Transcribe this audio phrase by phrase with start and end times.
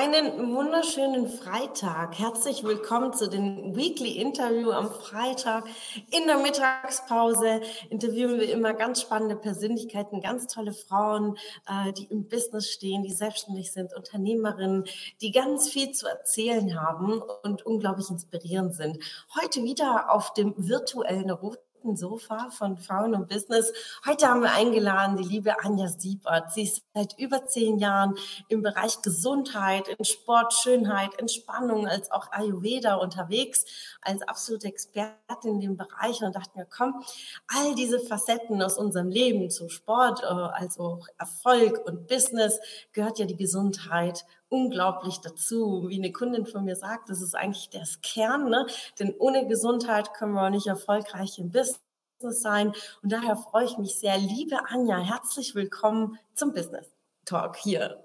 [0.00, 2.16] Einen wunderschönen Freitag.
[2.16, 5.64] Herzlich willkommen zu dem Weekly Interview am Freitag.
[6.12, 12.28] In der Mittagspause interviewen wir immer ganz spannende Persönlichkeiten, ganz tolle Frauen, äh, die im
[12.28, 14.84] Business stehen, die selbstständig sind, Unternehmerinnen,
[15.20, 18.98] die ganz viel zu erzählen haben und unglaublich inspirierend sind.
[19.42, 23.72] Heute wieder auf dem virtuellen Rot Sofa von Frauen und Business.
[24.06, 26.52] Heute haben wir eingeladen die liebe Anja Siebert.
[26.52, 28.16] Sie ist seit über zehn Jahren
[28.48, 33.64] im Bereich Gesundheit, in Sport, Schönheit, Entspannung, als auch Ayurveda unterwegs,
[34.02, 37.02] als absolute Expertin in dem Bereich und dachte mir, komm,
[37.46, 42.58] all diese Facetten aus unserem Leben zu Sport, also Erfolg und Business,
[42.92, 45.88] gehört ja die Gesundheit unglaublich dazu.
[45.88, 48.66] Wie eine Kundin von mir sagt, das ist eigentlich das Kern, ne?
[48.98, 51.80] denn ohne Gesundheit können wir auch nicht erfolgreich im Business
[52.20, 52.72] sein.
[53.02, 54.18] Und daher freue ich mich sehr.
[54.18, 56.90] Liebe Anja, herzlich willkommen zum Business
[57.24, 58.02] Talk hier.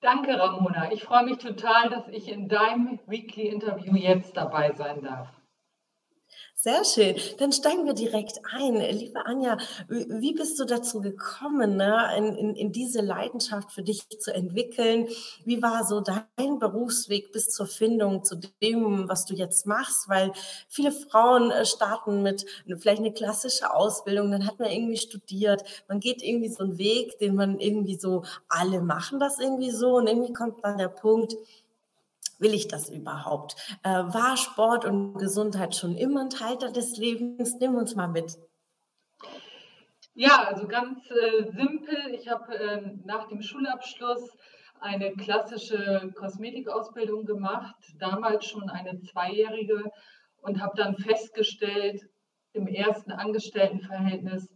[0.00, 0.92] Danke, Ramona.
[0.92, 5.28] Ich freue mich total, dass ich in deinem Weekly Interview jetzt dabei sein darf.
[6.66, 7.14] Sehr schön.
[7.38, 8.74] Dann steigen wir direkt ein.
[8.74, 9.56] Liebe Anja,
[9.88, 15.06] wie bist du dazu gekommen, ne, in, in, in, diese Leidenschaft für dich zu entwickeln?
[15.44, 20.08] Wie war so dein Berufsweg bis zur Findung zu dem, was du jetzt machst?
[20.08, 20.32] Weil
[20.68, 22.44] viele Frauen äh, starten mit
[22.80, 27.16] vielleicht eine klassische Ausbildung, dann hat man irgendwie studiert, man geht irgendwie so einen Weg,
[27.20, 31.36] den man irgendwie so, alle machen das irgendwie so und irgendwie kommt dann der Punkt,
[32.38, 33.56] will ich das überhaupt?
[33.82, 37.56] Äh, war Sport und Gesundheit schon immer ein Teil des Lebens?
[37.60, 38.36] Nimm uns mal mit.
[40.14, 42.14] Ja, also ganz äh, simpel.
[42.14, 44.30] Ich habe äh, nach dem Schulabschluss
[44.80, 49.90] eine klassische Kosmetikausbildung gemacht, damals schon eine zweijährige
[50.42, 52.02] und habe dann festgestellt,
[52.52, 54.48] im ersten Angestelltenverhältnis,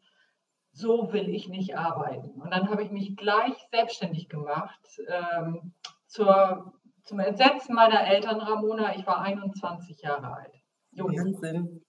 [0.73, 2.41] so will ich nicht arbeiten.
[2.41, 5.75] Und dann habe ich mich gleich selbstständig gemacht ähm,
[6.07, 6.73] zur
[7.05, 10.55] zum Entsetzen meiner Eltern, Ramona, ich war 21 Jahre alt.
[10.93, 11.83] Wahnsinn.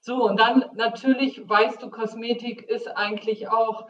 [0.00, 3.88] So, und dann natürlich, weißt du, Kosmetik ist eigentlich auch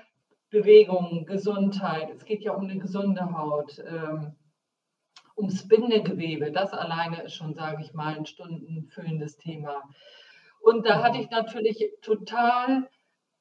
[0.50, 2.10] Bewegung, Gesundheit.
[2.10, 4.34] Es geht ja um eine gesunde Haut, ähm,
[5.36, 6.50] ums Bindegewebe.
[6.50, 9.82] Das alleine ist schon, sage ich mal, ein stundenfüllendes Thema.
[10.60, 12.88] Und da hatte ich natürlich total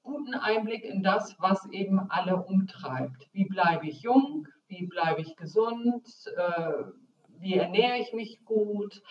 [0.03, 3.27] guten Einblick in das, was eben alle umtreibt.
[3.33, 4.47] Wie bleibe ich jung?
[4.67, 6.05] Wie bleibe ich gesund,
[6.35, 6.73] äh,
[7.39, 9.01] wie ernähre ich mich gut.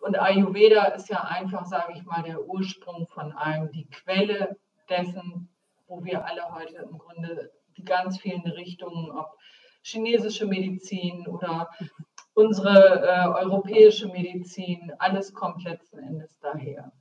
[0.00, 4.56] Und Ayurveda ist ja einfach, sage ich mal, der Ursprung von allem, die Quelle
[4.88, 5.48] dessen,
[5.86, 9.36] wo wir alle heute im Grunde die ganz vielen Richtungen, ob
[9.82, 11.70] chinesische Medizin oder
[12.34, 16.92] unsere äh, europäische Medizin, alles kommt letzten Endes daher.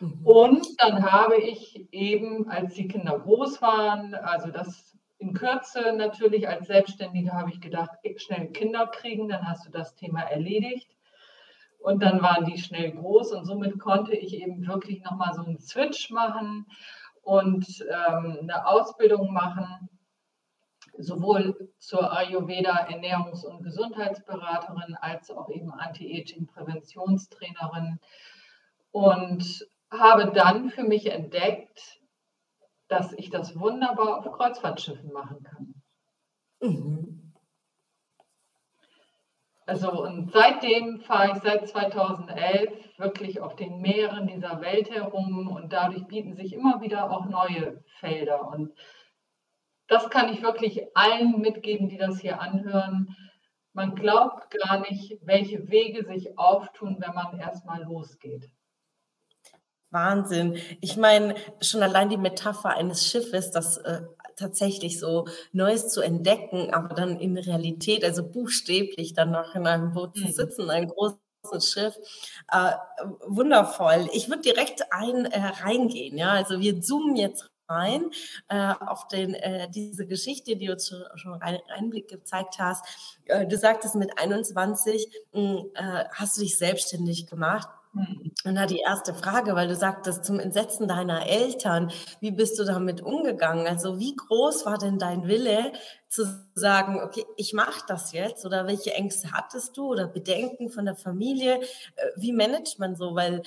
[0.00, 0.26] Mhm.
[0.26, 4.93] Und dann habe ich eben, als die Kinder groß waren, also das
[5.24, 9.94] in Kürze natürlich als Selbstständige habe ich gedacht, schnell Kinder kriegen, dann hast du das
[9.94, 10.90] Thema erledigt.
[11.78, 15.58] Und dann waren die schnell groß und somit konnte ich eben wirklich nochmal so einen
[15.58, 16.66] Switch machen
[17.22, 19.88] und ähm, eine Ausbildung machen,
[20.98, 27.98] sowohl zur Ayurveda Ernährungs- und Gesundheitsberaterin als auch eben Anti-Aging-Präventionstrainerin
[28.90, 32.00] und habe dann für mich entdeckt,
[32.88, 35.74] dass ich das wunderbar auf Kreuzfahrtschiffen machen kann.
[36.60, 37.32] Mhm.
[39.66, 45.72] Also und seitdem fahre ich seit 2011 wirklich auf den Meeren dieser Welt herum und
[45.72, 48.46] dadurch bieten sich immer wieder auch neue Felder.
[48.46, 48.72] Und
[49.88, 53.16] das kann ich wirklich allen mitgeben, die das hier anhören.
[53.72, 58.50] Man glaubt gar nicht, welche Wege sich auftun, wenn man erstmal losgeht.
[59.94, 60.58] Wahnsinn.
[60.82, 64.02] Ich meine, schon allein die Metapher eines Schiffes, das äh,
[64.36, 69.92] tatsächlich so Neues zu entdecken, aber dann in Realität, also buchstäblich dann noch in einem
[69.92, 70.32] Boot zu mhm.
[70.32, 71.96] sitzen, ein großes Schiff.
[72.52, 72.72] Äh,
[73.26, 74.08] wundervoll.
[74.12, 76.18] Ich würde direkt ein, äh, reingehen.
[76.18, 78.10] Ja, also wir zoomen jetzt rein
[78.48, 82.84] äh, auf den, äh, diese Geschichte, die du schon einen Einblick gezeigt hast.
[83.26, 87.68] Äh, du sagtest, mit 21 mh, hm, äh, hast du dich selbstständig gemacht.
[88.44, 92.64] Und da die erste Frage, weil du sagtest, zum Entsetzen deiner Eltern, wie bist du
[92.64, 93.66] damit umgegangen?
[93.66, 95.72] Also wie groß war denn dein Wille
[96.08, 98.44] zu sagen, okay, ich mache das jetzt?
[98.44, 101.60] Oder welche Ängste hattest du oder Bedenken von der Familie?
[101.62, 103.14] Äh, wie managt man so?
[103.14, 103.42] Weil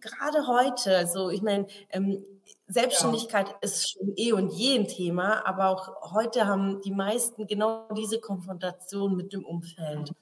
[0.00, 2.24] gerade heute, also ich meine, ähm,
[2.68, 3.56] Selbstständigkeit ja.
[3.62, 8.20] ist schon eh und je ein Thema, aber auch heute haben die meisten genau diese
[8.20, 10.12] Konfrontation mit dem Umfeld.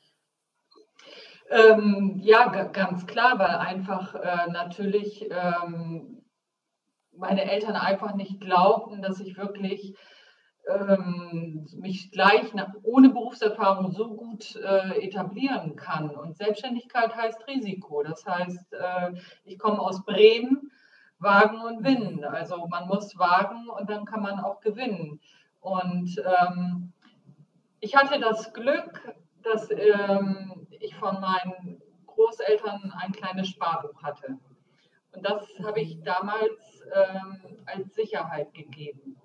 [1.51, 6.23] Ähm, ja, ganz klar, weil einfach äh, natürlich ähm,
[7.17, 9.97] meine Eltern einfach nicht glaubten, dass ich wirklich
[10.69, 16.11] ähm, mich gleich nach, ohne Berufserfahrung so gut äh, etablieren kann.
[16.11, 18.03] Und Selbstständigkeit heißt Risiko.
[18.03, 19.13] Das heißt, äh,
[19.45, 20.71] ich komme aus Bremen,
[21.19, 22.25] wagen und winnen.
[22.25, 25.21] Also man muss wagen und dann kann man auch gewinnen.
[25.61, 26.93] Und ähm,
[27.81, 34.39] ich hatte das Glück, dass ähm, ich von meinen Großeltern ein kleines Sparbuch hatte.
[35.13, 39.17] Und das habe ich damals ähm, als Sicherheit gegeben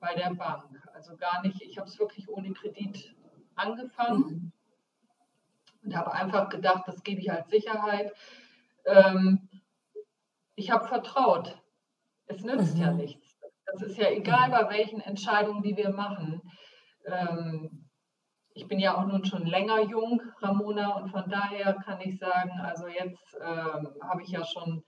[0.00, 0.64] bei der Bank.
[0.94, 3.14] Also gar nicht, ich habe es wirklich ohne Kredit
[3.54, 4.52] angefangen
[5.82, 8.12] und habe einfach gedacht, das gebe ich als Sicherheit.
[8.84, 9.48] Ähm,
[10.56, 11.58] ich habe vertraut.
[12.26, 12.82] Es nützt mhm.
[12.82, 13.38] ja nichts.
[13.66, 16.42] Das ist ja egal, bei welchen Entscheidungen, die wir machen.
[17.06, 17.79] Ähm,
[18.54, 22.52] ich bin ja auch nun schon länger jung, Ramona, und von daher kann ich sagen,
[22.62, 24.82] also jetzt ähm, habe ich ja schon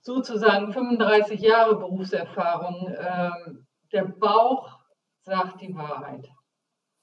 [0.00, 2.94] sozusagen 35 Jahre Berufserfahrung.
[2.98, 4.80] Ähm, der Bauch
[5.22, 6.28] sagt die Wahrheit.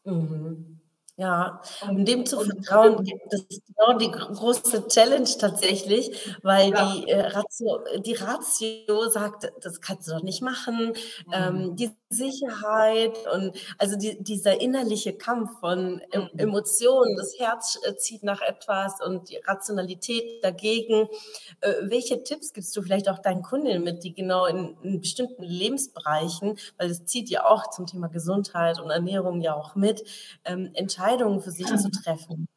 [0.03, 0.70] Mhm.
[1.17, 6.09] Ja, um dem zu vertrauen, das ist genau die große Challenge tatsächlich,
[6.41, 6.93] weil ja.
[6.93, 10.93] die, äh, Ratio, die Ratio sagt, das kannst du doch nicht machen.
[11.27, 11.33] Mhm.
[11.33, 16.29] Ähm, die Sicherheit und also die, dieser innerliche Kampf von mhm.
[16.37, 21.07] Emotionen, das Herz äh, zieht nach etwas und die Rationalität dagegen.
[21.59, 25.43] Äh, welche Tipps gibst du vielleicht auch deinen Kundinnen mit, die genau in, in bestimmten
[25.43, 30.03] Lebensbereichen, weil es zieht ja auch zum Thema Gesundheit und Ernährung ja auch mit,
[30.45, 30.71] ähm,
[31.01, 32.47] Entscheidungen für sich zu treffen?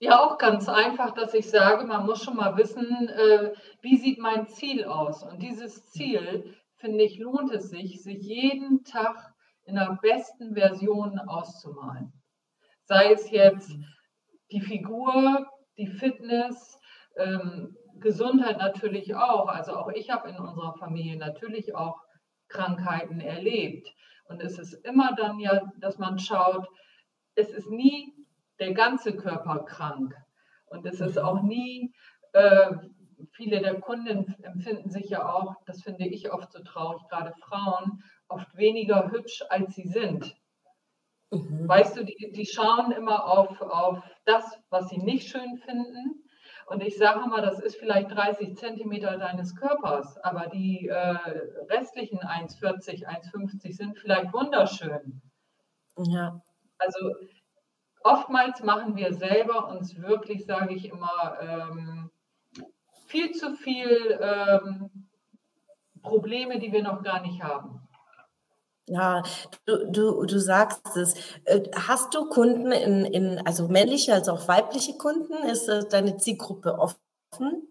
[0.00, 3.52] Ja, auch ganz einfach, dass ich sage, man muss schon mal wissen, äh,
[3.82, 5.24] wie sieht mein Ziel aus?
[5.24, 9.16] Und dieses Ziel finde ich, lohnt es sich, sich jeden Tag
[9.64, 12.12] in der besten Version auszumalen.
[12.84, 13.72] Sei es jetzt
[14.52, 15.46] die Figur,
[15.76, 16.78] die Fitness,
[17.16, 19.48] ähm, Gesundheit natürlich auch.
[19.48, 22.00] Also auch ich habe in unserer Familie natürlich auch
[22.46, 23.88] Krankheiten erlebt.
[24.28, 26.66] Und es ist immer dann ja, dass man schaut,
[27.34, 28.14] es ist nie
[28.58, 30.14] der ganze Körper krank.
[30.66, 31.92] Und es ist auch nie
[32.32, 32.72] äh,
[33.32, 38.02] viele der Kunden empfinden sich ja auch, das finde ich oft so traurig, gerade Frauen,
[38.28, 40.36] oft weniger hübsch, als sie sind.
[41.30, 41.68] Mhm.
[41.68, 46.27] Weißt du, die, die schauen immer auf, auf das, was sie nicht schön finden.
[46.68, 51.16] Und ich sage mal, das ist vielleicht 30 Zentimeter deines Körpers, aber die äh,
[51.70, 55.22] restlichen 1,40, 1,50 sind vielleicht wunderschön.
[55.96, 56.42] Ja.
[56.78, 57.14] Also
[58.04, 62.10] oftmals machen wir selber uns wirklich, sage ich immer, ähm,
[63.06, 65.08] viel zu viel ähm,
[66.02, 67.87] Probleme, die wir noch gar nicht haben.
[68.88, 69.22] Ja,
[69.66, 71.14] du, du, du sagst es.
[71.44, 75.34] Äh, hast du Kunden in, in, also männliche als auch weibliche Kunden?
[75.46, 77.68] Ist deine Zielgruppe offen?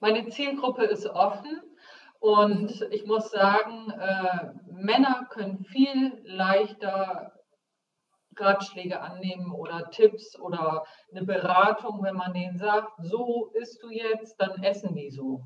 [0.00, 1.62] Meine Zielgruppe ist offen
[2.20, 7.32] und ich muss sagen, äh, Männer können viel leichter
[8.36, 14.36] Ratschläge annehmen oder Tipps oder eine Beratung, wenn man denen sagt, so isst du jetzt,
[14.38, 15.44] dann essen die so.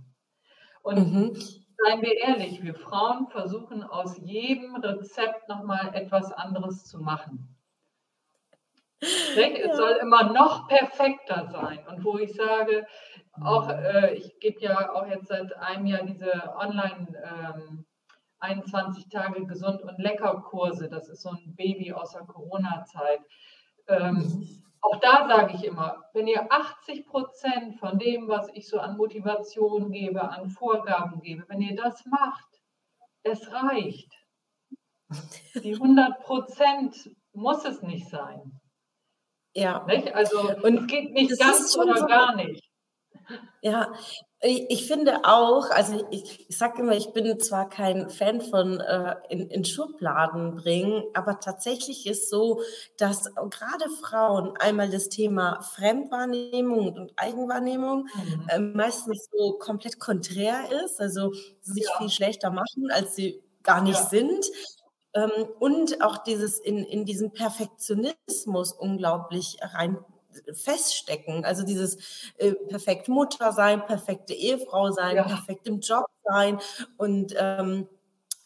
[0.83, 1.39] Und mhm.
[1.85, 7.57] Seien wir ehrlich, wir Frauen versuchen aus jedem Rezept nochmal etwas anderes zu machen.
[9.01, 11.87] Es soll immer noch perfekter sein.
[11.89, 12.87] Und wo ich sage,
[13.43, 17.87] auch äh, ich gebe ja auch jetzt seit einem Jahr diese Online- ähm,
[18.41, 20.89] 21 Tage gesund und lecker Kurse.
[20.89, 23.21] Das ist so ein Baby aus der Corona-Zeit.
[23.91, 28.79] Ähm, auch da sage ich immer, wenn ihr 80 Prozent von dem, was ich so
[28.79, 32.49] an Motivation gebe, an Vorgaben gebe, wenn ihr das macht,
[33.23, 34.11] es reicht.
[35.55, 38.61] Die 100 Prozent muss es nicht sein.
[39.55, 39.85] Ja.
[39.87, 40.15] Nicht?
[40.15, 42.65] Also und es geht nicht ganz oder so, gar nicht.
[43.63, 43.93] Ja,
[44.43, 49.17] ich, finde auch, also ich, ich sage immer, ich bin zwar kein Fan von äh,
[49.29, 52.63] in, in Schubladen bringen, aber tatsächlich ist so,
[52.97, 58.47] dass gerade Frauen einmal das Thema Fremdwahrnehmung und Eigenwahrnehmung mhm.
[58.49, 61.99] äh, meistens so komplett konträr ist, also sich ja.
[61.99, 64.07] viel schlechter machen, als sie gar nicht ja.
[64.07, 64.47] sind.
[65.13, 69.99] Ähm, und auch dieses in, in diesen Perfektionismus unglaublich rein
[70.53, 71.45] feststecken.
[71.45, 71.99] Also dieses
[72.39, 75.25] äh, perfekt Mutter sein, perfekte Ehefrau sein, ja.
[75.25, 76.59] perfekt im Job sein
[76.97, 77.89] und ähm,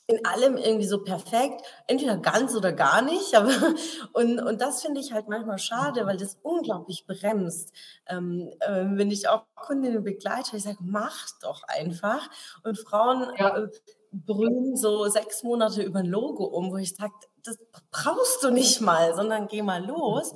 [0.07, 3.35] in allem irgendwie so perfekt, entweder ganz oder gar nicht.
[3.35, 3.50] Aber,
[4.12, 7.73] und, und das finde ich halt manchmal schade, weil das unglaublich bremst.
[8.07, 12.29] Ähm, äh, wenn ich auch Kundinnen begleite, ich sage, mach doch einfach.
[12.64, 13.57] Und Frauen ja.
[13.57, 13.69] äh,
[14.12, 17.59] brüllen so sechs Monate über ein Logo um, wo ich sage, das
[17.91, 20.35] brauchst du nicht mal, sondern geh mal los.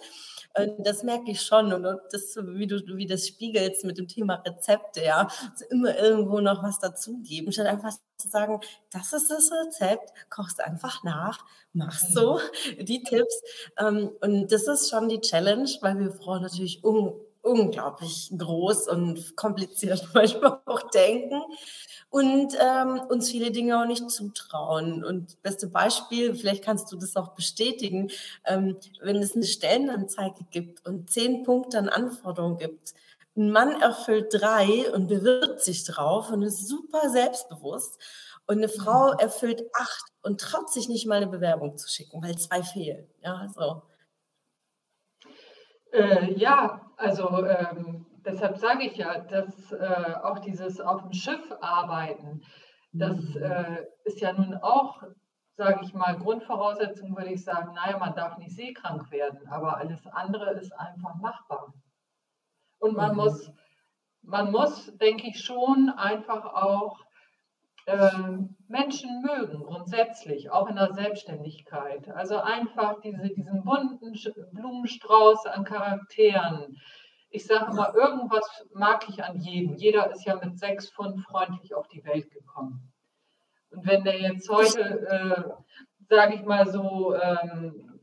[0.59, 1.73] Und das merke ich schon.
[1.73, 6.41] Und das, wie du wie das spiegelst mit dem Thema Rezepte, ja, also immer irgendwo
[6.41, 8.61] noch was dazugeben, statt einfach zu sagen,
[8.91, 12.41] das ist das Rezept, kochst einfach nach, machst so
[12.81, 13.41] die Tipps.
[13.79, 19.37] Ähm, und das ist schon die Challenge, weil wir Frauen natürlich un unglaublich groß und
[19.37, 21.41] kompliziert manchmal auch denken
[22.11, 25.05] und ähm, uns viele Dinge auch nicht zutrauen.
[25.05, 28.11] Und beste Beispiel, vielleicht kannst du das auch bestätigen,
[28.45, 32.95] ähm, wenn es eine Stellenanzeige gibt und zehn Punkte an Anforderungen gibt,
[33.37, 37.99] ein Mann erfüllt drei und bewirbt sich drauf und ist super selbstbewusst.
[38.47, 39.19] Und eine Frau mhm.
[39.21, 43.07] erfüllt acht und traut sich nicht mal eine Bewerbung zu schicken, weil zwei fehlen.
[43.23, 43.83] Ja, so.
[45.93, 51.53] Äh, ja, also ähm, deshalb sage ich ja, dass äh, auch dieses auf dem Schiff
[51.61, 52.43] arbeiten,
[52.93, 53.43] das mhm.
[53.43, 55.03] äh, ist ja nun auch,
[55.57, 60.07] sage ich mal, Grundvoraussetzung, würde ich sagen, naja, man darf nicht seekrank werden, aber alles
[60.07, 61.73] andere ist einfach machbar.
[62.79, 63.17] Und man mhm.
[63.17, 63.51] muss,
[64.23, 66.99] man muss, denke ich, schon einfach auch
[67.87, 68.11] äh,
[68.69, 72.09] Menschen mögen, grundsätzlich, auch in der Selbstständigkeit.
[72.11, 74.15] Also einfach diese, diesen bunten
[74.53, 76.77] Blumenstrauß an Charakteren,
[77.31, 79.75] ich sage mal, irgendwas mag ich an jedem.
[79.75, 82.93] Jeder ist ja mit sechs Pfund freundlich auf die Welt gekommen.
[83.71, 88.01] Und wenn der jetzt heute, äh, sage ich mal, so ähm,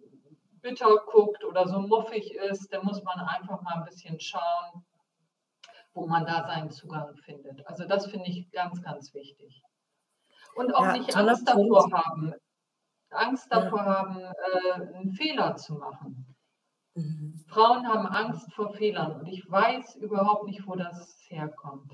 [0.62, 4.86] bitter guckt oder so muffig ist, dann muss man einfach mal ein bisschen schauen,
[5.94, 7.66] wo man da seinen Zugang findet.
[7.68, 9.62] Also das finde ich ganz, ganz wichtig.
[10.56, 12.34] Und auch ja, nicht Angst davor haben,
[13.10, 13.86] Angst davor ja.
[13.86, 16.35] haben, äh, einen Fehler zu machen.
[16.96, 17.44] Mhm.
[17.48, 21.92] Frauen haben Angst vor Fehlern und ich weiß überhaupt nicht, wo das herkommt.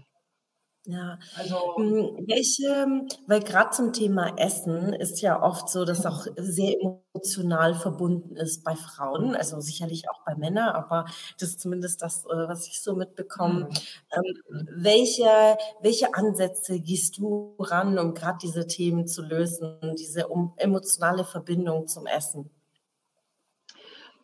[0.86, 6.26] Ja, also hm, welche, weil gerade zum Thema Essen ist ja oft so, dass auch
[6.38, 11.06] sehr emotional verbunden ist bei Frauen, also sicherlich auch bei Männern, aber
[11.40, 13.66] das ist zumindest das, äh, was ich so mitbekomme.
[13.66, 13.70] Mhm.
[14.12, 20.26] Ähm, welche, welche Ansätze gehst du ran, um gerade diese Themen zu lösen, diese
[20.58, 22.50] emotionale Verbindung zum Essen?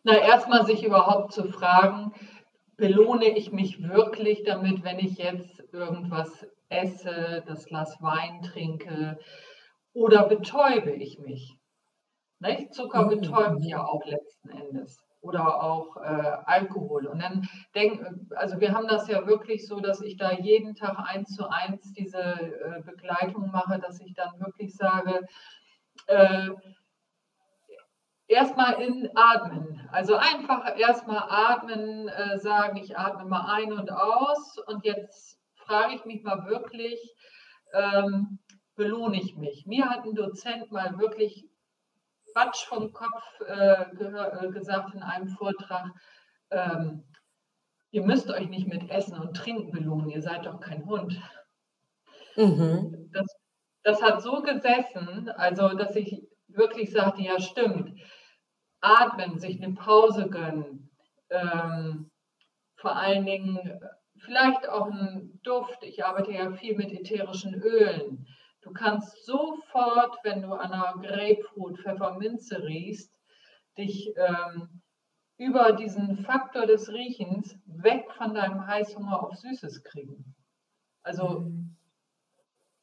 [0.08, 2.14] Na, erstmal sich überhaupt zu fragen,
[2.78, 9.18] belohne ich mich wirklich damit, wenn ich jetzt irgendwas esse, das Glas Wein trinke
[9.92, 11.58] oder betäube ich mich?
[12.38, 12.72] Nicht?
[12.72, 13.20] Zucker mhm.
[13.20, 17.06] betäubt ja auch letzten Endes oder auch äh, Alkohol.
[17.06, 20.96] Und dann denken, also wir haben das ja wirklich so, dass ich da jeden Tag
[21.06, 25.26] eins zu eins diese äh, Begleitung mache, dass ich dann wirklich sage,
[26.06, 26.48] äh,
[28.28, 29.88] erstmal in Atmen.
[29.90, 34.58] Also einfach erstmal atmen, äh, sagen, ich atme mal ein und aus.
[34.66, 37.00] Und jetzt frage ich mich mal wirklich,
[37.72, 38.38] ähm,
[38.76, 39.66] belohne ich mich?
[39.66, 41.48] Mir hat ein Dozent mal wirklich
[42.32, 45.90] Quatsch vom Kopf äh, äh, gesagt in einem Vortrag.
[46.50, 47.04] Ähm,
[47.90, 51.20] ihr müsst euch nicht mit Essen und Trinken belohnen, ihr seid doch kein Hund.
[52.36, 53.10] Mhm.
[53.12, 53.26] Das,
[53.82, 57.98] das hat so gesessen, also dass ich wirklich sagte, ja stimmt,
[58.80, 60.90] atmen, sich eine Pause gönnen,
[61.30, 62.10] ähm,
[62.76, 63.80] vor allen Dingen
[64.18, 65.82] vielleicht auch ein Duft.
[65.82, 68.26] Ich arbeite ja viel mit ätherischen Ölen.
[68.60, 73.12] Du kannst sofort, wenn du an einer Grapefruit, Pfefferminze riechst,
[73.76, 74.82] dich ähm,
[75.36, 80.34] über diesen Faktor des Riechens weg von deinem Heißhunger auf Süßes kriegen.
[81.02, 81.76] Also, mhm.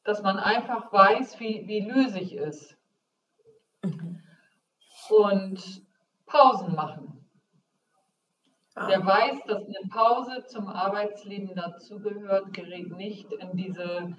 [0.04, 2.76] dass man einfach weiß, wie, wie lösig ist.
[3.82, 4.22] Mhm.
[5.10, 5.82] Und
[6.26, 7.24] Pausen machen.
[8.74, 8.88] Ah.
[8.88, 14.14] Der weiß, dass eine Pause zum Arbeitsleben dazugehört, gerät nicht in diese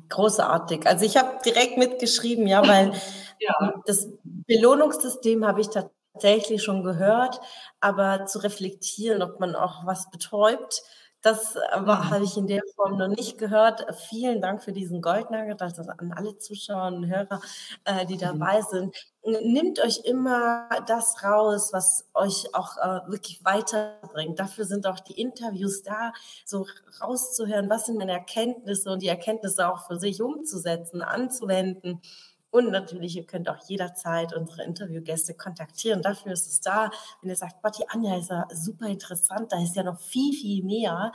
[0.10, 0.86] großartig.
[0.86, 2.92] Also ich habe direkt mitgeschrieben, ja, weil
[3.40, 3.74] ja.
[3.86, 5.70] das Belohnungssystem habe ich
[6.18, 7.40] tatsächlich schon gehört,
[7.80, 10.84] aber zu reflektieren, ob man auch was betäubt,
[11.22, 11.88] das mhm.
[11.88, 13.86] habe ich in der Form noch nicht gehört.
[14.10, 17.42] Vielen Dank für diesen Goldnugget, also an alle Zuschauer und Hörer,
[17.86, 18.20] äh, die mhm.
[18.20, 18.96] dabei sind.
[19.24, 24.40] nimmt euch immer das raus, was euch auch äh, wirklich weiterbringt.
[24.40, 26.14] Dafür sind auch die Interviews da,
[26.46, 26.66] so
[27.02, 32.02] rauszuhören, was sind meine Erkenntnisse und die Erkenntnisse auch für sich umzusetzen, anzuwenden.
[32.58, 36.02] Und natürlich, ihr könnt auch jederzeit unsere Interviewgäste kontaktieren.
[36.02, 36.90] Dafür ist es da.
[37.22, 40.34] Wenn ihr sagt, Boah, die Anja ist ja super interessant, da ist ja noch viel,
[40.34, 41.12] viel mehr,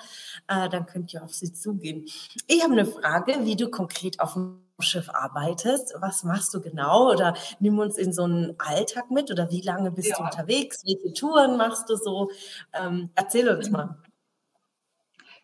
[0.46, 2.04] äh, dann könnt ihr auf sie zugehen.
[2.46, 5.96] Ich habe eine Frage, wie du konkret auf dem Schiff arbeitest.
[5.98, 7.10] Was machst du genau?
[7.10, 10.18] Oder nimm uns in so einen Alltag mit oder wie lange bist ja.
[10.18, 10.84] du unterwegs?
[10.84, 12.30] Welche Touren machst du so?
[12.72, 13.96] Ähm, erzähl uns mal.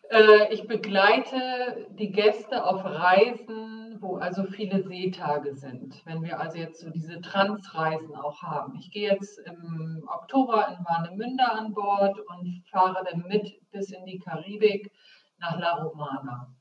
[0.09, 6.01] Äh, ich begleite die Gäste auf Reisen, wo also viele Seetage sind.
[6.05, 8.75] Wenn wir also jetzt so diese Transreisen auch haben.
[8.77, 14.05] Ich gehe jetzt im Oktober in Warnemünde an Bord und fahre dann mit bis in
[14.05, 14.91] die Karibik
[15.39, 16.53] nach La Romana.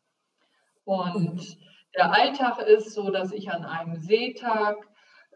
[0.85, 1.59] Und.
[1.97, 4.77] Der Alltag ist so, dass ich an einem Seetag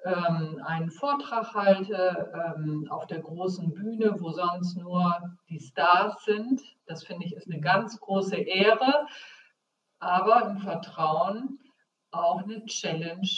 [0.04, 5.18] ähm, einen Vortrag halte ähm, auf der großen Bühne, wo sonst nur
[5.48, 6.60] die Stars sind.
[6.86, 9.06] Das finde ich ist eine ganz große Ehre,
[9.98, 11.58] aber im Vertrauen
[12.12, 13.28] auch eine Challenge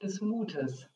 [0.00, 0.88] des Mutes.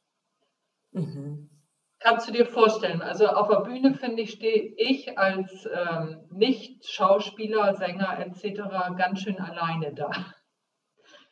[0.92, 1.50] Mhm.
[1.98, 7.74] Kannst du dir vorstellen, also auf der Bühne finde ich, stehe ich als ähm, Nicht-Schauspieler,
[7.74, 8.96] Sänger etc.
[8.96, 10.10] ganz schön alleine da.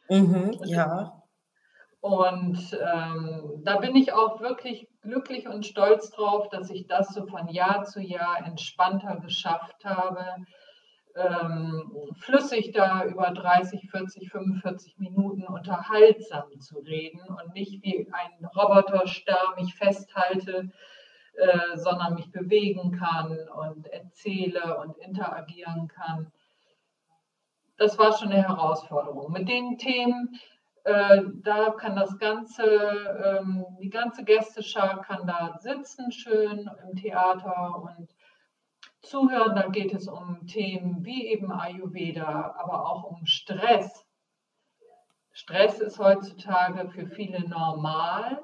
[0.08, 1.22] Mhm, ja.
[2.00, 7.26] Und ähm, da bin ich auch wirklich glücklich und stolz drauf, dass ich das so
[7.26, 10.22] von Jahr zu Jahr entspannter geschafft habe,
[11.16, 18.46] ähm, flüssig da über 30, 40, 45 Minuten unterhaltsam zu reden und nicht wie ein
[18.56, 20.70] Roboterstar mich festhalte,
[21.34, 26.32] äh, sondern mich bewegen kann und erzähle und interagieren kann
[27.76, 29.32] das war schon eine Herausforderung.
[29.32, 30.38] Mit den Themen,
[30.84, 37.82] äh, da kann das ganze, ähm, die ganze Gästeschar kann da sitzen schön im Theater
[37.82, 38.13] und
[39.04, 39.54] zuhören.
[39.54, 44.06] Da geht es um Themen wie eben Ayurveda, aber auch um Stress.
[45.32, 48.42] Stress ist heutzutage für viele normal.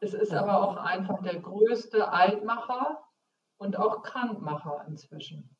[0.00, 3.02] Es ist aber auch einfach der größte Altmacher
[3.56, 5.56] und auch Krankmacher inzwischen.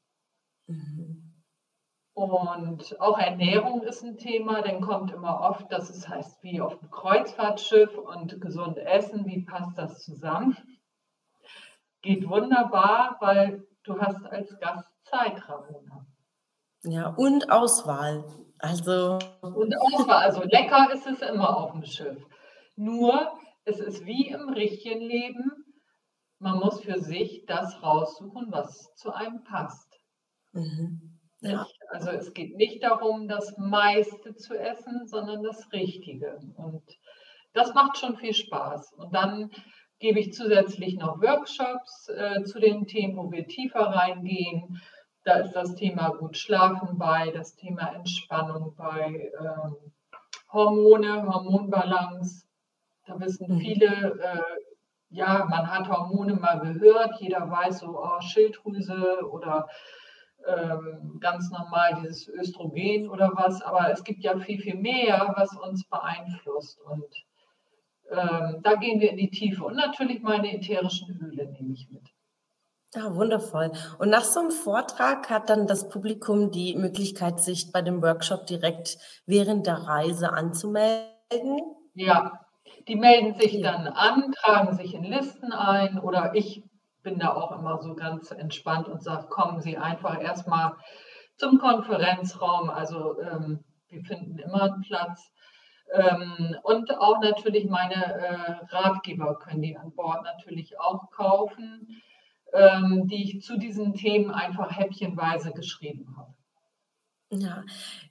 [2.14, 6.78] Und auch Ernährung ist ein Thema, denn kommt immer oft, dass es heißt, wie auf
[6.78, 10.56] dem Kreuzfahrtschiff und gesund essen, wie passt das zusammen?
[12.02, 16.06] Geht wunderbar, weil du hast als Gast Zeit, Ramona.
[16.84, 18.24] Ja, und Auswahl.
[18.58, 19.18] Also.
[19.40, 20.24] Und Auswahl.
[20.24, 22.24] Also lecker ist es immer auf dem Schiff.
[22.76, 23.32] Nur,
[23.64, 25.50] es ist wie im richtigen Leben.
[26.38, 29.88] Man muss für sich das raussuchen, was zu einem passt.
[30.52, 31.20] Mhm.
[31.40, 31.66] Ja.
[31.90, 36.38] Also es geht nicht darum, das meiste zu essen, sondern das Richtige.
[36.56, 36.82] Und
[37.52, 38.92] das macht schon viel Spaß.
[38.94, 39.50] Und dann
[40.02, 44.82] gebe ich zusätzlich noch Workshops äh, zu den Themen, wo wir tiefer reingehen.
[45.24, 49.76] Da ist das Thema gut schlafen bei, das Thema Entspannung bei, ähm,
[50.52, 52.44] Hormone, Hormonbalance.
[53.06, 53.60] Da wissen mhm.
[53.60, 53.86] viele,
[54.20, 54.42] äh,
[55.10, 59.68] ja, man hat Hormone mal gehört, jeder weiß so, oh, Schilddrüse oder
[60.48, 65.56] ähm, ganz normal dieses Östrogen oder was, aber es gibt ja viel, viel mehr, was
[65.56, 66.80] uns beeinflusst.
[66.80, 67.24] Und
[68.10, 69.64] ähm, da gehen wir in die Tiefe.
[69.64, 72.02] Und natürlich meine ätherischen Öle nehme ich mit.
[72.94, 73.72] Ja, wundervoll.
[73.98, 78.46] Und nach so einem Vortrag hat dann das Publikum die Möglichkeit, sich bei dem Workshop
[78.46, 81.58] direkt während der Reise anzumelden?
[81.94, 82.38] Ja,
[82.88, 86.64] die melden sich dann an, tragen sich in Listen ein oder ich
[87.02, 90.74] bin da auch immer so ganz entspannt und sage, kommen Sie einfach erstmal
[91.36, 92.70] zum Konferenzraum.
[92.70, 95.31] Also ähm, wir finden immer einen Platz.
[95.92, 102.02] Ähm, und auch natürlich meine äh, Ratgeber können die an Bord natürlich auch kaufen,
[102.52, 106.32] ähm, die ich zu diesen Themen einfach häppchenweise geschrieben habe.
[107.34, 107.64] Ja,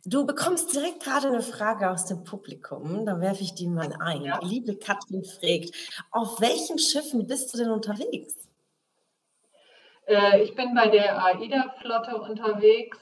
[0.04, 3.06] du bekommst direkt gerade eine Frage aus dem Publikum.
[3.06, 4.24] Da werfe ich die mal ein.
[4.24, 4.40] Ja.
[4.42, 5.72] Liebe Katrin fragt,
[6.10, 8.36] auf welchen Schiffen bist du denn unterwegs?
[10.08, 12.98] Äh, ich bin bei der AIDA-Flotte unterwegs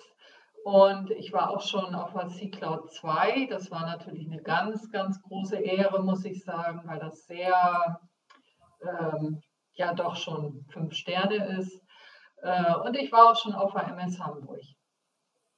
[0.64, 3.48] und ich war auch schon auf der Sea Cloud 2.
[3.50, 8.00] Das war natürlich eine ganz, ganz große Ehre, muss ich sagen, weil das sehr,
[8.82, 9.42] ähm,
[9.74, 11.82] ja doch schon fünf Sterne ist.
[12.42, 14.62] Äh, und ich war auch schon auf der MS Hamburg.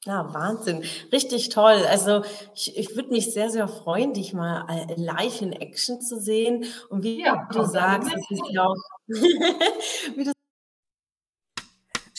[0.05, 0.83] Ja, Wahnsinn.
[1.11, 1.85] Richtig toll.
[1.87, 2.23] Also
[2.55, 6.65] ich, ich würde mich sehr, sehr freuen, dich mal äh, live in Action zu sehen.
[6.89, 8.75] Und wie ja, du sagst, es ist ja auch,
[9.07, 10.31] wie du